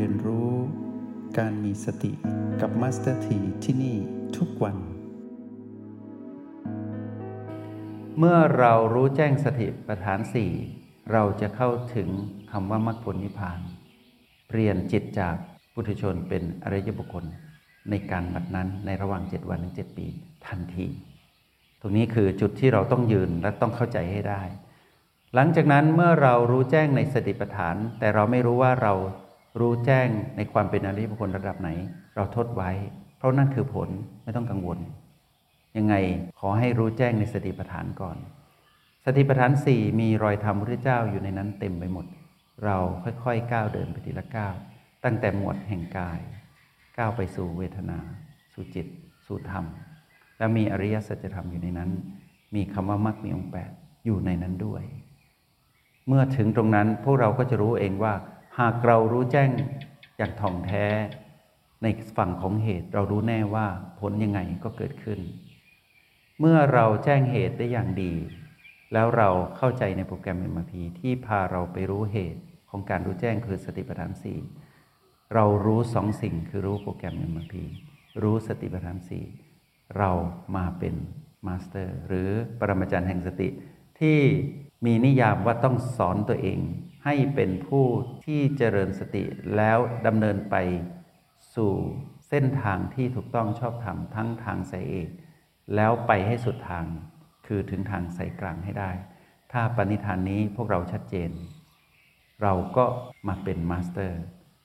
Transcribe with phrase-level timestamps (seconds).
[0.00, 0.52] เรียนรู้
[1.38, 2.12] การมีสติ
[2.60, 3.96] กับ master ทีที่นี่
[4.36, 4.76] ทุกวัน
[8.18, 10.50] เมื่อเรารู้แจ้งสติปัฏฐานสี่
[11.12, 12.08] เราจะเข้าถึง
[12.50, 13.60] คำว่ามรรคผลนิพพาน
[14.48, 15.36] เปลี่ยนจิตจาก
[15.72, 17.24] ปุถุชนเป็นอริยบุคคล
[17.90, 20.06] ในการบัดนั้นในระหว่าง 7 วันถึง 7 ปี
[20.46, 20.86] ทันที
[21.80, 24.42] ตรงนี้คือจุดที่เราต้องยืนและต้องเข้าใจให้ได้
[25.34, 28.94] หลังจากนั้นเมื่อเรารู้แจ้งในสติปัฏฐาน แต่เราไม่รู้ว่าเรา
[29.60, 31.70] รู้แจ้งในความเป็นอริยบุคคลระดับไหน
[32.14, 32.70] เราทดไว้
[33.16, 33.88] เพราะนั่นคือผล
[34.22, 34.78] ไม่ต้องกังวล
[35.76, 35.94] ยังไง
[36.40, 38.16] ขอให้รู้แจ้งในสติปัฏฐานก่อน
[39.04, 42.06] สติปัฏฐานสี่มีรอยธรรมพระเจ้าอยู่ในนั้นเต็มไปหมด
[42.64, 42.76] เรา
[43.24, 44.54] ค่อยๆก้าวเดินไปทีละก้าว
[45.04, 46.20] ตั้งแต่หมวดแห่งกาย
[46.98, 47.98] ก้าวไปสู่เวทนา
[48.52, 48.86] สู่จิต
[49.26, 49.64] สู่ธรรม
[50.38, 51.90] และมีอริยสัจธรรมอยู่ในนั้น
[52.54, 53.70] มีคำว่ามรรคมีองค์แปด
[54.04, 54.82] อยู่ในนั้นด้วย
[56.06, 58.14] เมื่อถึงตรงนั้นพวกเราก็จะรู้เองว่า
[58.60, 59.50] หากเรารู้แจ้ง
[60.18, 60.86] อย่างท่องแท้
[61.82, 63.66] ในฝั่งของเหตุเรารู้แน่ว่า
[64.00, 65.18] ผลยังไงก็เกิดขึ้น
[66.40, 68.12] เมื่อเราแจ้งเหตุได้อย่างดี
[68.92, 74.38] แล้วเราเข้าใจในโปรแกรม MRP ที่พาเราไปรู้เหตุของการรู้แจ้งคือสติปัฏฐานสี่
[75.34, 77.54] เรารู้สองสิ่งคือรู้โปรแกรม MRP
[78.22, 79.24] รู้สติปัฏฐานสี่
[79.98, 80.10] เรา
[80.56, 80.94] มาเป็น
[81.46, 82.28] master หรือ
[82.60, 83.48] ปรมาจารย์แห่งสติ
[84.00, 84.18] ที่
[84.84, 86.58] มีนิยามว่าต้องสอนตัวเอง
[87.04, 87.84] ให้เป็นผู้
[88.24, 89.24] ที่เจริญสติ
[89.56, 90.56] แล้วดำเนินไป
[91.54, 91.72] สู่
[92.28, 95.08] เส้นทางที่ถูกต้องชอบธรรมทั้งทางสายเอก
[95.74, 96.84] แล้วไปให้สุดทาง
[97.46, 98.90] คือถึงทางสายกลางให้ได้
[99.52, 101.30] ถ้าปณิธานนี้พวกเราชัดเจน
[102.42, 102.84] เราก็
[103.28, 104.20] มาเป็น master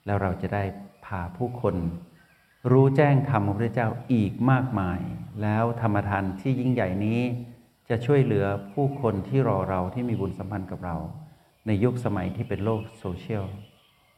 [0.06, 0.64] แล้วเราจะได้
[1.04, 1.76] พาผู้คน
[2.70, 5.00] รู้แจ้งธรรมของพระเจ้าอีกมากมาย
[5.42, 7.20] แล้วธรรมทานที่ยิ่งใหญ่นี้
[7.88, 10.96] จะช่วยเหลือผู้คนที่รอเราที่มีบุญสัมพันธ์กับเรา
[11.66, 13.44] ในยุคสมัยที่เป็นโลกโซเชียล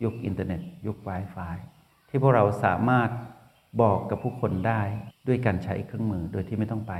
[0.04, 1.56] ยุคอินเทอร์เน็ต ยุค Wi-Fi
[2.08, 3.10] ที่พวกเราสามารถ
[3.82, 4.82] บอกกับผู้คนได้
[5.26, 6.94] ด้วยการใช้เครื่องมือโดยที่ไม่ต้องไป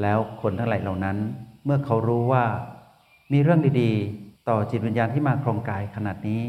[0.00, 1.18] แล้วคนทั้งหลายเหล่านั้น
[1.64, 2.44] เมื่อเขารู้ว่า
[3.32, 6.42] มีเรื่องดีๆ ต่อจิตวิญญาณที่มาครองกายขนาดนี้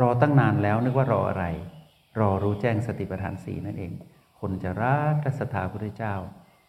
[0.00, 1.44] รอตั้งนานแล้วนึกว่ารออะไร
[2.20, 3.92] รอรู้แจ้งสติปัฏฐานสีนั่นเอง
[4.40, 6.14] คนจะรักและศรัทธาพระพุทธเจ้า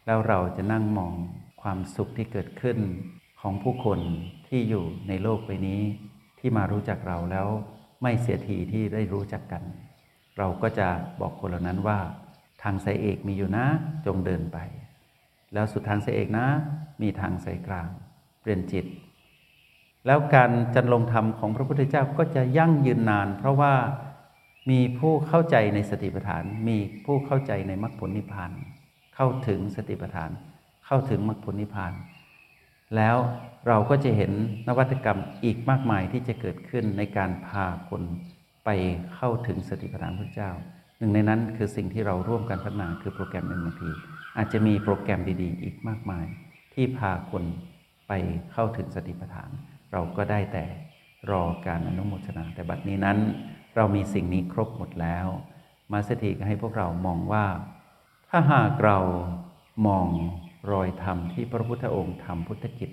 [0.06, 1.14] แล้วเราจะนั่งมอง
[1.62, 2.78] ความสุขที่เกิดขึ้น
[3.48, 4.00] ของผู้คน
[4.48, 5.82] ที่อยู่ในโลกใบนี้
[6.40, 7.48] ที่มารู้จักเราแล้ว
[8.02, 9.64] ไม่เสียทีที่ได้รู้จักกัน
[10.38, 10.88] เราก็จะ
[11.22, 12.00] บอกคนเหล่านั้นว่า
[12.64, 13.66] ทางสายเอกมีอยู่นะ
[14.06, 14.58] จงเดินไป
[15.54, 16.48] แล้วสุดทางสายเอกนะ
[17.02, 17.90] มีทางสายกลาง
[18.42, 18.86] เปลี่ยนจิต
[20.06, 23.74] แล้วการจันลงธรรมของพระพุทธเจ้าก็จะยั่งยืนนาน เพราะว่า
[24.70, 28.52] มีผู้เข้าใจในสติปัฏฐาน มีผู้เข้าใจในมรรคผลนิพพาน
[29.16, 30.32] เข้าถึงสติปัฏฐาน
[30.86, 31.94] เข้าถึงมรรคผลนิพพาน
[32.96, 33.16] แล้ว
[33.68, 34.32] เราก็จะเห็น
[34.68, 38.02] นวัตกรรมอีกมากมายที่จะเกิดขึ้นในการพาคน
[38.66, 38.70] ไป
[39.16, 40.52] เข้าถึงสติปัฏฐานพระเจ้า
[41.00, 43.82] หนึ่งในนั้นคือสิ่งที่เราร่วมกันพัฒนาคือโปรแกรม MRP
[44.38, 46.26] อาจจะมีโปรแกรมดีๆ อีกมากมาย
[46.74, 47.44] ที่พาคน
[48.08, 48.12] ไป
[48.52, 49.50] เข้าถึงสติปัฏฐาน
[49.92, 50.66] เราก็ได้แต่
[51.32, 53.18] รอการอนุโมทนา แต่บัดนี้นั้น
[53.76, 55.28] เรามีสิ่งนี้ครบหมดแล้ว
[55.92, 57.46] มาสถีก็ให้พวกเรามองว่า
[58.30, 58.98] ถ้าหากเรา
[59.88, 60.08] มอง
[60.72, 62.90] รอยธรรมที่พระพุทธองค์ทำพุทธกิจ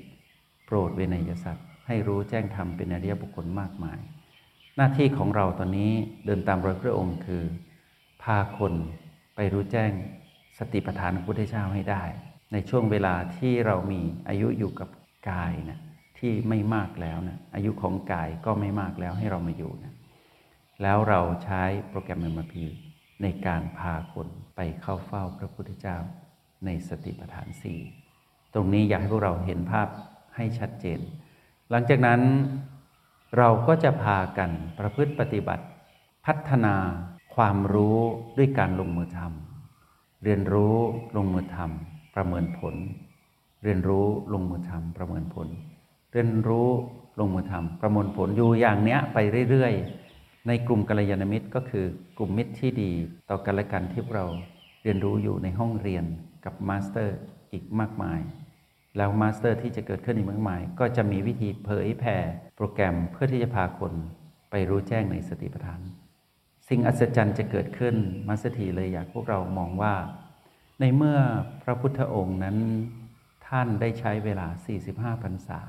[0.67, 3.99] โปรดเวนยสัตว์ให้รู้แจ้งธรรมเป็นอริยบุคคลมากมาย
[4.77, 5.93] หน้าที่ของเราตอนนี้
[6.25, 7.43] เดินตามรอยพระองค์คือ
[8.23, 8.73] พาคน
[9.37, 9.91] ไปรู้แจ้ง
[10.59, 12.03] สติปัฏฐานของพระพุทธเจ้าให้ได้
[12.53, 14.89] ในช่วงเวลาที่เรามีอายุอยู่กับ
[15.31, 15.81] กายนะ
[16.19, 19.93] ที่ไม่มากแล้วนะอายุของกายก็ไม่มากแล้วให้เรามาอยู่นะ
[20.83, 22.65] แล้วเราใช้โปรแกรมเมมพี
[23.23, 25.99] ในการพาคนไปเข้าเฝ้าพระพุทธเจ้า
[26.67, 27.81] ในสติปัฏฐานสี่
[28.55, 29.89] ตรงนี้อยากให้พวกเราเห็นภาพ
[30.37, 31.01] ให้ชัดเจน
[31.71, 32.21] หลังจากนั้น
[33.39, 35.65] เราก็จะพากันประพฤติปฏิบัติ
[36.27, 36.75] พัฒนา
[37.35, 37.99] ความรู้
[38.39, 40.77] ด้วยการลงมือทำเรียนรู้
[41.17, 42.75] ลงมือทำประเมินผล
[43.63, 45.49] เรียนรู้ลงมือทำประเมินผล
[46.13, 46.69] เรียนรู้
[47.19, 49.19] ลงมือทำประเมินผลอยู่อย่างเนี้ยไป
[49.51, 51.87] เรื่อยๆ ในกลุ่มกัลยาณมิตรก็คือ
[52.19, 52.91] กลุ่มมิตรที่ดี
[53.31, 54.25] ต่อกันและกันที่เรา
[54.83, 56.05] เรียนรู้อยู่ในห้องเรียน
[56.45, 57.17] กับ master
[57.53, 58.21] อีกมากมาย
[58.97, 62.17] แล้ว master ที่จะเกิดขึ้นอีกมากมาย ก็จะมีวิธีเผยแผ่
[62.57, 63.93] โปรแกรมเพื่อที่จะพาคน
[64.51, 65.81] ไปรู้แจ้งในสติปัฏฐาน
[66.69, 67.97] สิ่งอัศจรรย์จะเกิดขึ้น
[68.29, 69.95] master ทีเลยอยากพวกเรามองว่า
[70.81, 71.19] ในเมื่อ
[71.63, 72.57] พระพุทธองค์นั้น
[73.49, 74.49] ท่านได้ใช้เวลา
[74.87, 75.61] 45พรรษา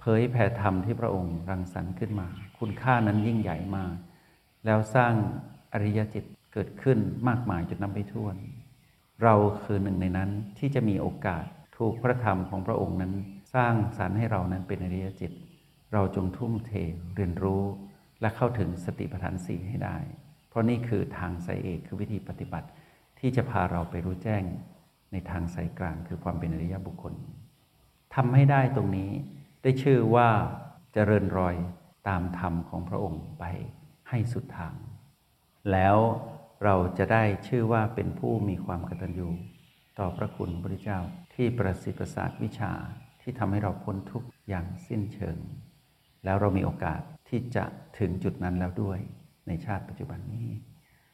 [0.00, 2.28] เผยแผ่ธรรมที่พระองค์รังสรรค์ขึ้นมา
[2.58, 3.94] คุณค่านั้นยิ่งใหญ่มาก
[4.64, 5.14] แล้วสร้าง
[5.72, 6.98] อริยจิตเกิดขึ้น
[7.28, 8.36] มากมายจนนับไม่ถ้วน
[9.22, 9.34] เรา
[9.64, 11.44] คือหนึ่งในนั้นที่จะมีโอกาส
[11.78, 13.12] ถูกพระธรรมของพระองค์นั้น
[13.54, 15.32] สร้างสรรค์ให้เรานั้นเป็นอริยจิต
[15.92, 16.72] เราจงทุ่มเท
[17.16, 17.62] เรียนรู้
[18.20, 19.96] และเข้าถึงสติปัฏฐานสี่ให้ได้
[20.48, 22.68] เพราะนี่คือทางสายเอกคือวิธีปฏิบัติ
[23.18, 24.42] ที่จะพาเราไปรู้แจ้ง
[25.12, 27.14] ในทางสายกลางคือความเป็นอริยบุคคล
[28.14, 29.10] ทำให้ได้ตรงนี้
[29.62, 30.28] ได้ชื่อว่า
[30.92, 31.56] เจริญรอย
[32.08, 33.44] ตามธรรมของพระองค์ไป
[34.08, 34.74] ให้สุดทาง
[35.72, 35.96] แล้ว
[36.64, 39.28] เราจะได้ชื่อว่าเป็นผู้มีความกตัญญู
[39.98, 40.98] ต่อพระคุณพระเจ้า
[41.34, 42.72] ที่ประสิทธิ์ประสาทวิชา
[43.22, 45.38] ที่ทำให้เราพ้นทุกข์อย่างสิ้นเชิง
[46.24, 47.64] แล้วเรามีโอกาสที่จะ
[47.98, 48.98] ถึงจุดนั้นแล้วด้วย
[49.48, 50.48] ในชาติปัจจุบันนี้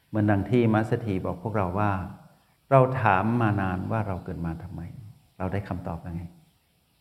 [0.07, 1.91] เหมือนดังที่มัสถีบอกพวกเราว่า
[2.71, 4.81] เราถามมานานว่าเราเกิดมาทำไม
[5.37, 6.23] เราได้คำตอบแล้วไง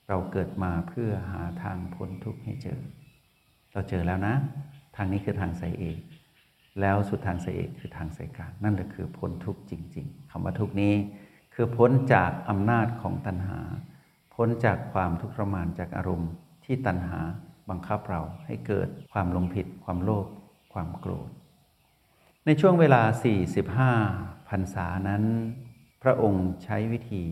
[0.08, 2.80] เราเกิดมาเพื่อหาทางพ้นทุกข์ให้เจอ
[3.72, 4.34] เราเจอแล้วนะ
[4.96, 5.98] ทางนี้คือทางสายเอก
[6.80, 10.94] แล้วสุดทางสายเอกคือทางสายกลางนั่นแหละคือพ้นทุกข์จริง ๆคำว่าทุกข์นี้
[11.54, 13.60] คือพ้นจากอำนาจของตัณหา
[14.34, 16.30] พ้นจากความทุกข์ทรมานจากอารมณ์
[16.64, 17.20] ที่ตัณหา
[17.70, 20.26] บังคับเราให้เกิดความลงผิด ความโลภ
[20.72, 21.30] ความโกรธ
[22.46, 23.02] ในช่วงเวลา
[23.76, 25.24] 45พรรษานั้น
[26.02, 27.24] พระองค์ใช้วิธี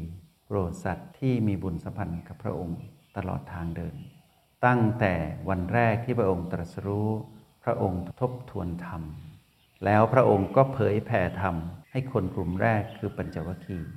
[0.46, 2.78] โปรดสัตว์ที่มีบุญสัมพันธ์กับพระองค์
[3.16, 3.94] ตลอดทางเดิน
[4.66, 5.14] ตั้งแต่
[5.48, 7.08] วันแรกที่พระองค์ตรัสรู้
[7.64, 9.02] พระองค์ทบทวนธรรม
[9.85, 11.56] แล้วพระองค์ก็เผยแผ่ธรรม
[11.91, 13.93] ให้คนกลุ่มแรกคือปัญจวัคคีย์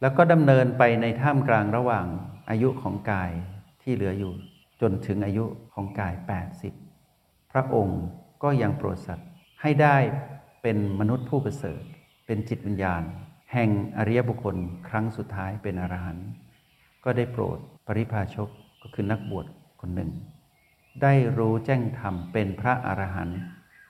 [0.00, 2.06] แล้วก็ดำเนินไปในท่ามกลางระหว่าง
[2.50, 3.30] อายุของกาย
[3.82, 4.32] ที่เหลืออยู่
[4.80, 5.44] จนถึงอายุ
[5.74, 6.14] ของกาย
[6.82, 8.00] 80 พระองค์
[8.42, 9.28] ก็ยังโปรดสัตว์
[9.62, 9.96] ให้ได้
[10.62, 11.82] เป็นมนุษย์ผู้ประเสริฐ
[12.26, 13.02] เป็นจิตวิญญาณ
[13.52, 14.56] แห่งอริยบุคคล
[14.88, 16.28] ครั้งสุดท้ายเป็นอรหันต์
[17.04, 18.48] ก็ได้โปรดปริพาชก
[18.82, 19.46] ก็คือนักบวช
[19.80, 20.10] คนหนึ่ง
[21.02, 23.38] ได้รู้แจ้งธรรมเป็นพระอรหันต์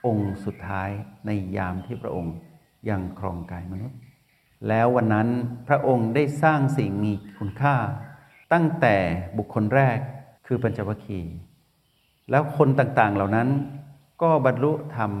[0.05, 0.89] องค์สุดท้าย
[1.25, 2.35] ในยามที่พระองค์
[2.89, 3.99] ยังครองกายมนุษย์
[4.67, 5.27] แล้ววันนั้น
[5.67, 7.75] พระองค์ได้สร้างสิ่งมีคุณค่า
[8.53, 8.95] ตั้งแต่
[9.37, 9.97] บุคคลแรก
[10.47, 11.33] คือปัญจวัคคีย์
[12.31, 13.49] แล้วคนต่างๆเหล่านั้น
[14.21, 15.11] ก็บรรลุธรรม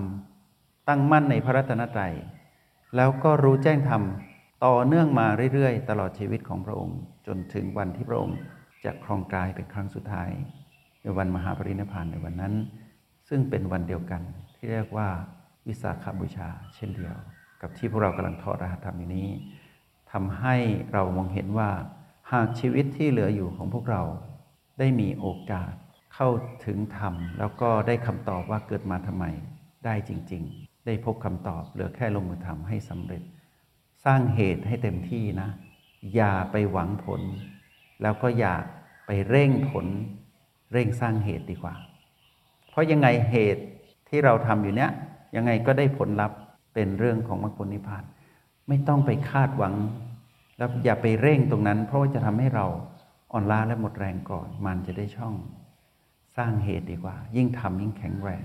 [0.87, 2.13] ตั้งมั่นในพระรัตนตรัย
[2.95, 4.01] แล้วก็รู้แจ้งธรรม
[4.65, 6.97] ต่อเนื่องมาเรื่อยๆ ตลอดชีวิตของพระองค์
[7.27, 8.37] จนถึงวันที่พระองค์
[8.85, 10.29] จะครองกายเป็นครั้งสุดท้าย
[11.01, 12.53] ในวันมหาปรินิพพานในวันนั้น
[13.29, 14.21] ซึ่งเป็นวันเดียวกัน
[14.57, 15.09] ที่เรียกว่า
[15.67, 17.15] วิสาขบูชา เช่นเดียว
[17.61, 19.29] กับที่พวกเรากำลังทอดรหัสธรรมอยู่นี้
[20.11, 20.55] ทำให้
[20.93, 21.69] เรามองเห็นว่า
[22.31, 24.03] หากชีวิตที่เหลืออยู่ของพวกเรา
[24.79, 25.73] ได้มีโอกาส
[26.13, 26.29] เข้า
[26.65, 29.25] ถึงธรรม แล้วก็ได้คำตอบว่าเกิดมาทำไม
[29.85, 33.23] ได้จริง ๆ ได้พบคำตอบเหลือแค่ลงมือทำให้สำเร็จ
[34.05, 35.49] สร้างเหตุให้เต็มที่นะ
[36.15, 37.21] อย่าไปหวังผล
[38.01, 38.55] แล้วก็อย่า
[39.05, 39.85] ไปเร่งผล
[40.71, 41.75] เร่งสร้างเหตุดีกว่า
[42.69, 43.63] เพราะยังไงเหตุ
[44.09, 44.91] ที่เราทำอยู่เนี้ย
[45.35, 46.37] ยังไงก็ได้ผลลัพธ์
[46.73, 48.03] เป็นเรื่องของมรรคผลนิพพาน
[48.67, 49.73] ไม่ต้องไปคาดหวัง
[50.57, 52.65] แล้วอย่าไปเร่งตรงนั้น เพราะว่าจะทำให้เรา
[53.33, 55.35] อ่อนล้าและหมดแรงก่อน มันจะได้ช่อง
[56.37, 58.43] สร้างเหตุดีกว่า ยิ่งทำยิ่งแข็งแรง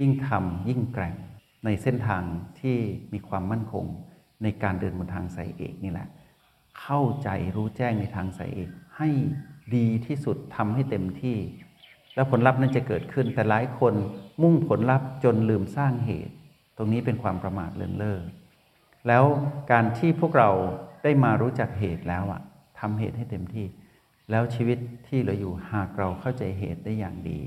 [0.00, 1.14] ยิ่งทำยิ่งแกร่ง
[1.64, 2.22] ในเส้นทาง
[2.60, 2.76] ที่
[3.12, 3.84] มีความมั่นคง
[4.42, 6.08] ในการเดินบนทางสายเอกนี่แหละ
[6.80, 9.08] เข้าใจรู้แจ้งในทางสายเอก ให้
[9.74, 11.38] ดีที่สุดทำให้เต็มที่
[12.14, 13.94] แล้วผลลัพธ์นั้นจะเกิดขึ้นแต่หลายคน
[14.42, 16.34] มุ่งผลลัพธ์จนลืมสร้างเหตุ
[16.76, 18.18] ตรงนี้เป็นความประมาทเลินเล่อ
[19.08, 19.24] แล้ว
[19.70, 20.50] การที่พวกเรา
[21.02, 22.40] ได้มารู้จักเหตุแล้วอะ
[22.78, 23.66] ทำเหตุให้เต็มที่
[24.30, 27.40] แล้วชีวิตที่เหลืออยู่หากเราเข้าใจเหตุได้อย่างดี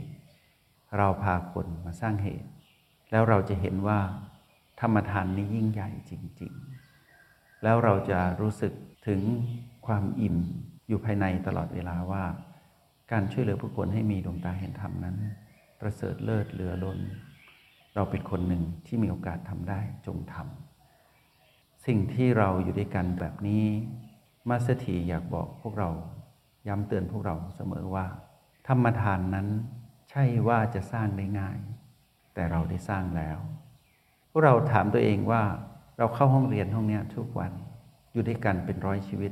[0.97, 2.47] เราพาคนมาสร้างเหตุ
[3.11, 3.99] แล้วเราจะเห็นว่า
[4.81, 6.53] ธรรมทานนี้ยิ่งใหญ่จริง
[7.07, 8.73] ๆ แล้วเราจะรู้สึก
[9.07, 9.21] ถึง
[9.87, 10.37] ความอิ่ม
[10.87, 12.23] อยู่ภายในตลอดเวลาว่า
[13.11, 15.15] การช่วยเหลือผู้คนให้มีดวงตาเห็นธรรมนั้น
[15.79, 16.99] ประเสริฐเลิศเหลือล้น
[17.95, 23.65] เราเป็นคนหนึ่งที่มีโอกาสทำได้จงทำสิ่งที่เราอยู่ด้วยกันแบบนี้
[24.49, 25.89] มาสถีอยากบอกพวกเรา
[26.67, 28.05] ย้ำเตือนพวกเราเสมอว่า
[28.67, 29.47] ธรรมทานนั้น
[30.09, 31.57] ใช่ว่าจะสร้างได้ง่าย
[32.33, 33.37] แต่เราได้สร้างแล้ว
[34.29, 35.43] พวกเราถามตัวเองว่า
[35.97, 37.51] เราเข้าห้องเรียนห้องนี้ทุกวัน
[38.11, 39.31] อยู่ด้วยกันเป็นร้อยชีวิต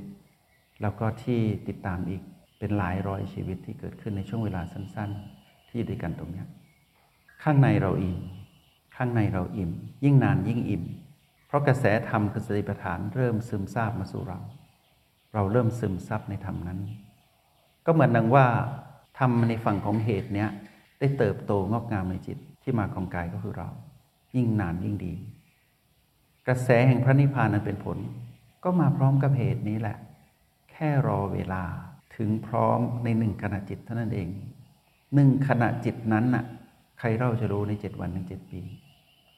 [0.82, 2.22] แล้วก็ที่ติดตามอีก
[2.60, 5.37] เป็นหลายร้อยชีวิตที่เกิดขึ้นในช่วงเวลาสั้น ๆ
[5.78, 6.44] ที่ด้วยกันตรงนี้
[7.44, 8.18] ข้างในเราอิ่ม
[8.96, 9.72] ข้างในเราอิ่ม
[10.04, 10.84] ยิ่งนานยิ่งอิ่ม
[11.48, 14.40] เพราะกระแสธรรมคือสติปัฏฐานเริ่มซึมซาบมาสู่เรา
[15.34, 16.80] เราเริ่มซึมซับในธรรมนั้น
[17.86, 18.46] ก็เหมือนดังว่า
[19.20, 20.50] ทำในฝั่งของเหตุเนี้ย
[21.00, 23.70] ได้เติบโตงอกงามในจิตที่มาของกายก็คือเรา
[24.36, 25.14] ยิ่งนานยิ่งดี
[26.48, 27.98] กระแสแห่งพระนิพพานนั้นเป็นผล
[28.64, 29.98] ก็มาพร้อมกับเหตุนี้แหละ
[30.72, 31.64] แค่รอเวลา
[32.16, 34.28] ถึงพร้อมในหนึ่งขณะจิตเท่านั้นเอง
[35.14, 36.46] หนึ่งขณะจิตนั้นน่ะ
[37.00, 38.62] ใครเล่าจะรู้ในเจ็ดวันถึงเจ็ดปี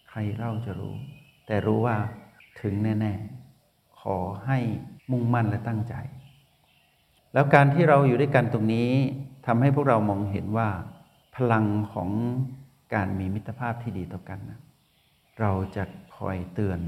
[0.10, 0.96] ใครเล่าจะรู้
[1.48, 1.98] แต่รู้ว่า
[2.62, 3.14] ถึงแน่
[3.58, 4.60] ๆ ขอให้
[5.12, 5.96] มุ่งมั่นและตั้งใจ
[7.34, 8.92] แล้วการที่เราอยู่ด้วยกันตรงนี้
[9.46, 10.70] ทำให้พวกเรามองเห็นว่า
[11.36, 12.10] พลังของ
[12.94, 14.60] การมีมิตรภาพที่ดีต่อกันนะ
[15.40, 15.84] เราจะ
[16.18, 16.80] คอยเตือน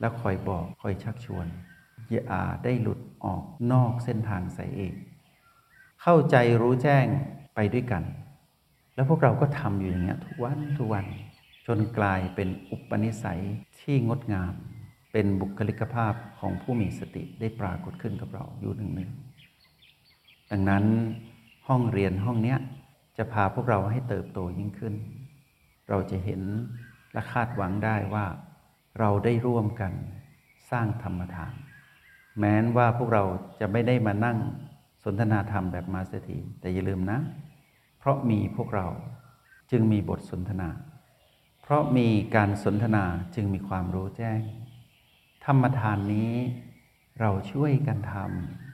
[0.00, 1.46] และคอยบอกคอยชักชวน
[2.10, 4.94] อย่าได้หลุดออกนอกเส้นทางใส่เอง
[6.02, 7.06] เข้าใจรู้แจ้ง
[7.54, 8.02] ไปด้วยกัน
[8.94, 11.06] แล้วพวกเราก็ทำอยู่อย่างเงี้ยทุกวันทุกวัน
[11.66, 13.42] จนกลายเป็นอุปนิสัย
[13.80, 14.52] ที่งดงาม
[15.12, 19.10] เป็นบุคลิกภาพของผู้มีสติได้ปรากฏขึ้นกับเราอยู่หนึ่งหนึ่ง
[20.50, 20.84] ดังนั้น
[21.68, 22.58] ห้องเรียนห้องเนี้ย
[23.18, 24.94] จะพาพวกเราให้เติบโตยิ่งขึ้น
[25.88, 26.42] เราจะเห็น
[27.12, 28.26] และคาดหวังได้ว่า
[28.98, 29.92] เราได้ร่วมกัน
[30.70, 31.54] สร้างธรรมทาน
[32.38, 33.24] แม้นว่าพวกเรา
[33.60, 34.38] จะไม่ได้มานั่ง
[35.04, 37.18] สนทนาธรรมแบบมาสเตีแต่อย่าลืมนะ
[38.02, 38.88] เพราะมีพวกเรา
[39.70, 40.70] จึงมีบทสนทนา
[41.62, 43.04] เพราะมีการสนทนา
[43.34, 44.40] จึงมีความรู้แจ้ง
[45.44, 46.32] ธรรมทานนี้
[47.20, 48.14] เราช่วยกันท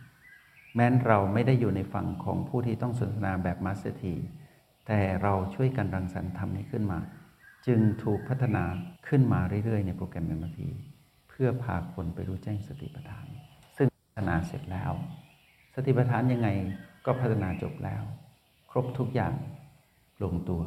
[0.08, 4.14] ำแม้นเราไม่ได้อยู่ในฝั่งของผู้ที่ต้องสนทนาแบบ master ที
[4.86, 6.98] แต่เราช่วยกันรังสรรค์ธรรมนี้ขึ้นมา
[7.66, 8.64] จึงถูกพัฒนา
[9.08, 10.68] ขึ้นมาเรื่อยๆ ในโปรแกรม MP
[11.28, 13.26] เพื่อพาคนไปรู้แจ้งสติปัฏฐาน
[13.76, 14.92] ซึ่งพัฒนาเสร็จแล้ว
[15.74, 16.48] สติปัฏฐานยังไง
[17.06, 18.04] ก็พัฒนาจบแล้ว
[18.82, 19.34] ทุกอย่าง
[20.22, 20.62] ลงตัว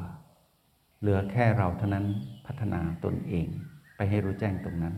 [1.00, 2.06] เหลือแค่เราเท่านั้น
[2.46, 3.48] พัฒนาตนเอง
[3.96, 4.96] ไปให้รู้แจ้งตรงนั้น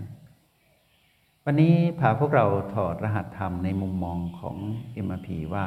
[1.46, 4.58] วันนี้พาพวกเราถอดรหัสธรรมในมุมมองของ
[5.06, 5.66] m อ p ว่า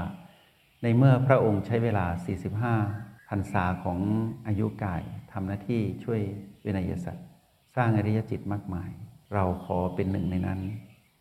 [0.82, 2.06] ในเมื่อพระองค์ใช้เวลา
[2.66, 3.98] 45พรรษาของ
[4.46, 6.20] อายุกายทำหน้าที่ช่วย
[6.62, 7.26] เวนยสัตว์
[7.76, 8.90] สร้างอริยจิตมากมาย
[9.34, 10.60] เราขอเป็นหนึ่งในนั้น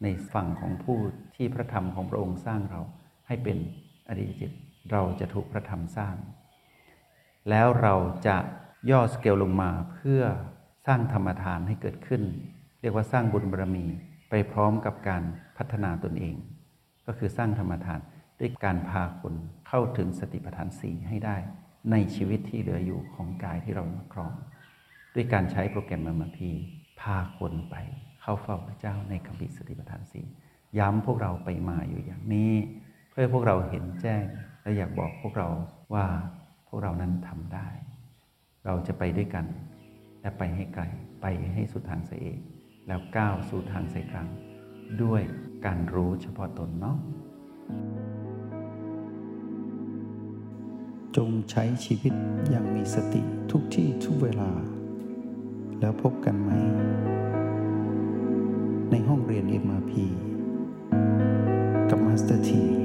[0.04, 0.98] ในฝั่งของผู้
[1.36, 2.82] ที่พระธรรมของพระองค์สร้างเรา
[3.28, 3.58] ให้เป็น
[4.10, 4.52] อริยจิต
[4.92, 6.16] เราจะถูกพระธรรมสร้าง
[7.50, 7.96] แล้วเรา
[8.28, 8.38] จะ
[8.90, 10.22] ย่อสเกลลงมาเพื่อ
[10.88, 12.24] สร้างธรรมทานให้เกิดขึ้น
[12.82, 13.86] เรียกว่าสร้างบุญบารมี
[14.30, 15.24] ไปพร้อมกับการ
[15.58, 16.36] พัฒนาตนเอง
[17.08, 18.00] ก็คือสร้างธรรมทาน
[18.40, 19.34] ด้วยการพาคน
[19.68, 21.38] เข้าถึงสติปัฏฐานสี่ให้ได้
[21.92, 24.34] ในชีวิตที่เหลืออยู่ของกายที่เราครอง
[25.16, 26.50] ด้วยการใช้โปรแกรมมาพี
[27.02, 27.76] พาคนไป
[28.22, 30.26] เข้าเฝ้าพระเจ้าในคำพิสติปัฏฐานสี่
[30.80, 32.54] ย้ำพวกเราไปมาอยู่อย่างนี้
[33.18, 34.24] พื่อพวกเราเห็นแจ้ง
[34.62, 35.50] และอยากบอกพวกเรา
[35.94, 36.06] ว่า
[36.68, 37.68] พวกเรานั้นทำได้
[38.66, 39.46] เราจะไปด้วยกัน
[40.22, 40.84] และไปให้ไกล
[41.22, 42.40] ไปให้สุดทางเสียเอง
[42.88, 44.28] แล้วก้าวสู่ทางสายกลาง
[45.04, 45.22] ด้วย
[45.66, 46.98] การรู้เฉพาะตนเนาะ
[51.18, 52.14] จงใช้ชีวิต
[52.50, 54.52] อย่างมีสติทุกที่ทุกเวลา
[55.80, 56.52] แล้วพบกันไหม
[58.92, 59.94] ในห้องเรียน MRP
[61.90, 62.85] กับมาสเตอร์ที